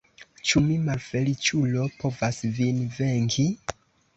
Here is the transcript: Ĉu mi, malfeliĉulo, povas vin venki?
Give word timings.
Ĉu 0.51 0.61
mi, 0.67 0.77
malfeliĉulo, 0.85 1.85
povas 1.99 2.41
vin 2.57 2.81
venki? 2.97 3.47